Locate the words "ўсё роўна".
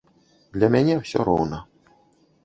1.01-1.59